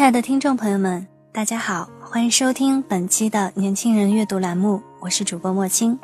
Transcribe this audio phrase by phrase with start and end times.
[0.00, 6.00] 亲爱的听众朋友们，大家好，欢迎收听本期的年轻人阅读栏目，我是主播莫青。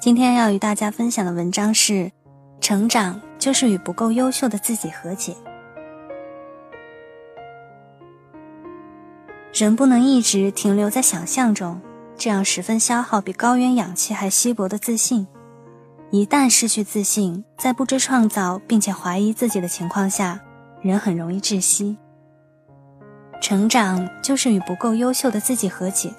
[0.00, 2.10] 今天要与大家分享的文章是：
[2.62, 5.36] 成长就是与不够优秀的自己和解。
[9.52, 11.78] 人不能一直停留在想象中，
[12.16, 15.26] 这样十分消耗比高原氧气还稀薄的自信。
[16.10, 20.40] 一旦失去自信，在不知创造并且怀疑自己的情况下，
[20.80, 21.98] 人很容易窒息。
[23.44, 26.10] 成长就是与不够优秀的自己和解。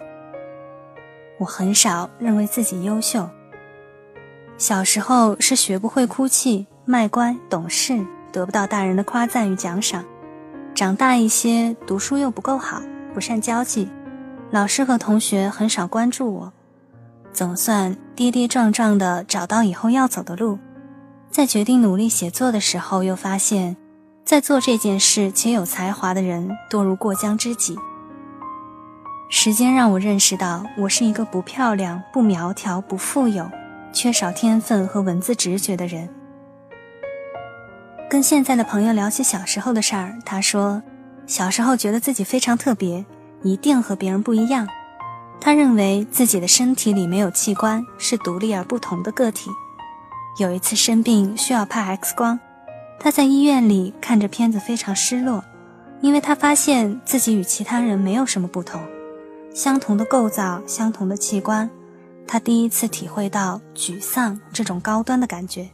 [1.39, 3.27] 我很少认为自己优秀。
[4.59, 10.03] 小时候是学不会哭泣、卖乖、懂事，得不到大人的夸赞与奖赏；
[10.75, 12.79] 长大一些，读书又不够好，
[13.11, 13.89] 不善交际，
[14.51, 16.53] 老师和同学很少关注我。
[17.33, 20.59] 总算跌跌撞撞地找到以后要走的路，
[21.31, 23.75] 在决定努力写作的时候，又发现。
[24.25, 27.77] 在做这件事且有才华的人多如过江之鲫。
[29.29, 33.47] 时间让我认识到，我是一个不漂亮、不苗条、不富有、
[33.93, 36.09] 缺少天分和文字直觉的人。
[38.09, 40.81] 跟现在的朋友聊起小时候的事儿，他说，
[41.27, 43.05] 小时候觉得自己非常特别，
[43.43, 44.67] 一定和别人不一样。
[45.39, 49.51] 他认为自己的身体里没有器官，是独立而不同的个体。
[50.39, 52.39] 有一次生病需要拍 X 光。
[52.99, 55.43] 他在医院里看着片子，非常失落，
[56.01, 58.81] 因为他发现自己与其他人没有什么不同，
[59.53, 61.70] 相同的构造，相同的器官，
[62.25, 65.70] 他第一次体会到沮丧这种高端的感觉。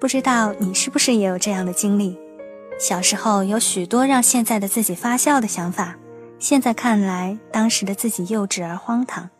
[0.00, 2.18] 不知道你是不是也有这样的经历？
[2.78, 5.96] 小时候有许多让现在的自己发笑的想法，
[6.40, 9.30] 现在看来，当时的自己幼稚而荒唐。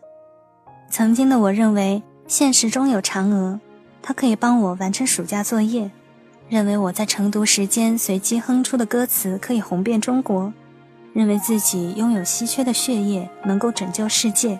[0.89, 3.59] 曾经的我认为现实中有嫦娥。
[4.07, 5.89] 他可以帮我完成暑假作业，
[6.47, 10.53] 认为我在晨读时间随机哼出的歌词可以红遍中国，
[11.11, 14.59] 认为自己拥有稀缺的血液能够拯救世界，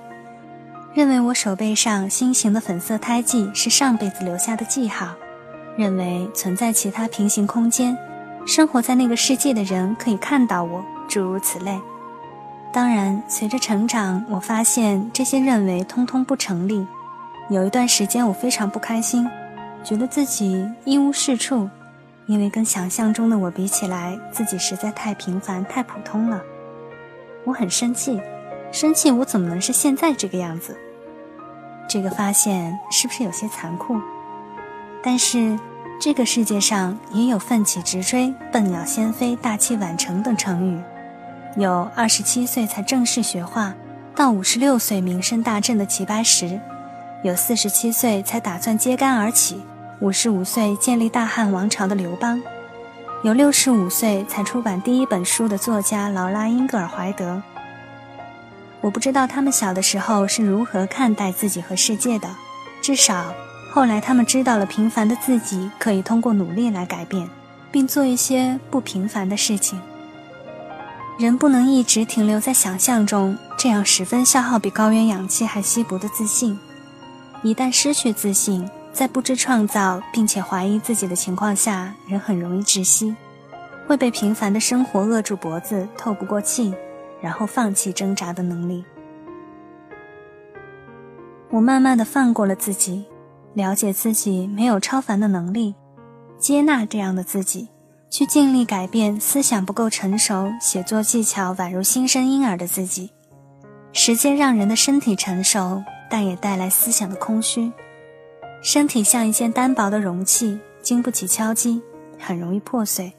[0.96, 5.14] 认为我手背上心形的粉色胎记是上辈子留下的记号，
[5.78, 7.96] 认为存在其他平行空间，
[8.48, 11.80] 生活在那个世界的人可以看到我，诸如此类。
[12.74, 16.88] 当然，随着成长，我发现这些认为通通不成立。
[17.48, 19.30] 有一段时间，我非常不开心，
[19.84, 21.70] 觉得自己一无是处，
[22.26, 26.42] 因为跟想象中的我比起来，自己实在太平凡、太普通了。
[27.44, 28.20] 我很生气，
[28.72, 30.76] 生气我怎么能是现在这个样子？
[31.88, 34.02] 这个发现是不是有些残酷？
[35.04, 35.56] 但是
[36.02, 40.82] 这个世界上也有奋起直追、笨鸟先飞、大器晚成等成语，
[41.58, 43.72] 有二十七岁才正式学画，
[44.16, 46.60] 到五十六岁名声大振的齐白石。
[47.26, 49.60] 有四十七岁才打算揭竿而起，
[50.00, 52.40] 五十五岁建立大汉王朝的刘邦；
[53.24, 57.42] 有六十五岁才出版第一本书的作家劳拉·英格尔怀德。
[58.80, 62.30] 我不知道他们小的时候是如何看待自己和世界的，
[62.80, 63.34] 至少
[63.74, 67.28] 后来他们知道了平凡的自己可以通过努力来改变，
[67.72, 69.82] 并做一些不平凡的事情。
[71.18, 76.60] 人不能一直停留在想象中，这样十分消耗比高原氧气还稀薄的自信。
[77.46, 83.16] 一旦失去自信，在不知创造并且怀疑自己的情况下，人很容易窒息，
[83.86, 86.74] 会被平凡的生活扼住脖子，透不过气，
[87.22, 88.84] 然后放弃挣扎的能力。
[91.52, 93.06] 我慢慢的放过了自己，
[93.54, 95.76] 了解自己没有超凡的能力，
[96.40, 97.70] 接纳这样的自己，
[98.10, 103.12] 去尽力改变思想不够成熟、写作技巧宛如新生婴儿的自己。
[103.94, 105.84] 时间让人的身体成熟。
[106.10, 107.72] 但也带来思想的空虚，
[108.62, 111.82] 身体像一件单薄的容器，经不起敲击，
[112.20, 113.12] 很容易破碎。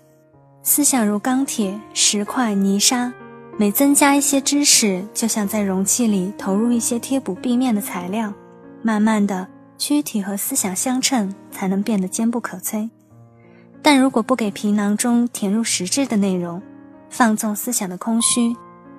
[0.63, 3.13] 思想如钢铁、石块、泥沙，
[3.57, 8.33] 每增加一些知识，就像在容器里投入一些贴补壁面的材料，
[8.83, 9.47] 慢慢的，
[9.79, 12.91] 躯体和思想相称，才能变得坚不可摧。
[13.81, 16.61] 但如果不给皮囊中填入实质的内容，
[17.09, 18.57] 放纵思想的空虚。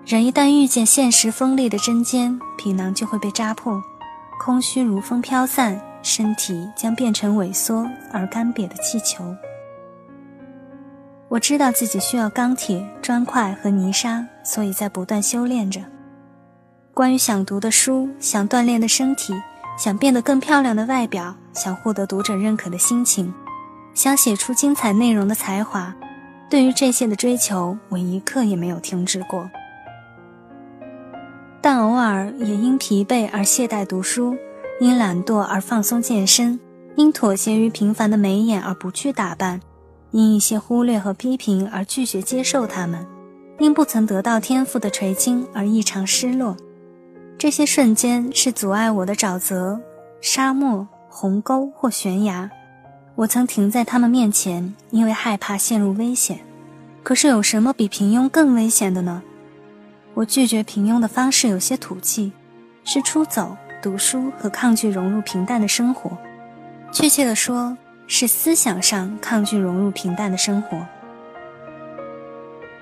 [0.07, 3.83] 人一旦遇见现实锋利的针尖，皮囊就会被扎破，
[4.39, 9.35] 空虚如风飘散，身体将变成萎缩而干瘪的气球。
[11.27, 15.81] 我知道自己需要钢铁、砖块和泥沙，所以在不断修炼着。
[16.93, 19.33] 关于想读的书、想锻炼的身体、
[19.77, 23.33] 想变得更漂亮的外表、想获得读者认可的心情、
[23.93, 25.93] 想写出精彩内容的才华，
[26.49, 29.51] 对于这些的追求，我一刻也没有停止过。
[31.69, 34.37] 但偶尔也因疲惫而懈怠读书，
[34.79, 36.57] 因懒惰而放松健身，
[36.95, 39.59] 因妥协于平凡的眉眼而不去打扮，
[40.11, 43.05] 因一些忽略和批评而拒绝接受他们，
[43.59, 46.55] 因不曾得到天赋的垂青而异常失落。
[47.37, 49.77] 这些瞬间是阻碍我的沼泽、
[50.21, 52.49] 沙漠、鸿沟或悬崖，
[53.15, 56.39] 我曾停在他们面前，因为害怕陷入危险。
[57.03, 59.21] 可是有什么比平庸更危险的呢？
[60.17, 62.31] 我拒绝平庸的方式有些土气，
[62.83, 66.17] 是出走、读书和抗拒融入平淡的生活。
[66.91, 67.77] 确切地说，
[68.07, 70.83] 是思想上抗拒融入平淡的生活。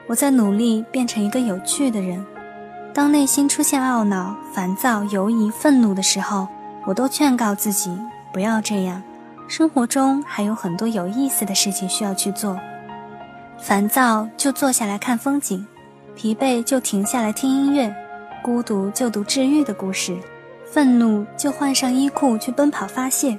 [0.08, 2.26] 我在努力变成一个有趣的人。
[2.94, 6.48] 当内心出现懊恼、烦躁、犹疑、愤怒的时候，
[6.86, 7.94] 我都劝告自己
[8.32, 9.04] 不要这样。
[9.50, 12.58] 生活中还有很多有意思的事情需要去做。
[13.58, 15.68] 烦躁就坐下来看风景。
[16.16, 17.94] 疲惫就停下来听音乐，
[18.42, 20.18] 孤独就读治愈的故事，
[20.66, 23.38] 愤怒就换上衣裤去奔跑发泄，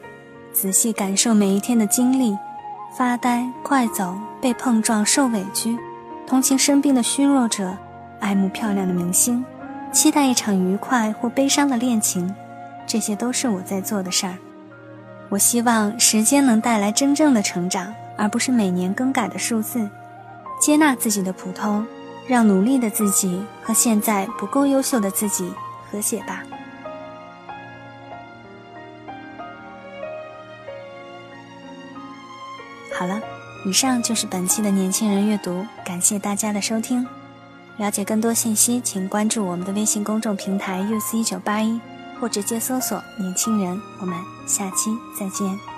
[0.53, 2.37] 仔细感受每一天的经历，
[2.95, 5.77] 发呆、快走、被碰撞、受委屈，
[6.27, 7.75] 同情生病的虚弱者，
[8.21, 9.43] 爱慕漂亮的明星，
[9.91, 12.33] 期待一场愉快或悲伤的恋情，
[12.87, 14.37] 这些都是我在做的事儿。
[15.31, 19.89] 我希望时间能带来真正的成长，而不是每年更改的数字。
[20.61, 21.85] 接纳自己的普通。
[22.29, 25.53] 让努力的自己和现在不够优秀的自己
[25.91, 26.43] 和解吧。
[32.99, 33.21] 好了，
[33.65, 37.07] 以上就是本期的年轻人阅读，感谢大家的收听。
[37.77, 41.79] 了解更多信息，请关注我们的微信公众平台 us 一九八一”
[42.19, 43.79] 或直接搜索“年轻人”。
[44.01, 45.76] 我们下期再见。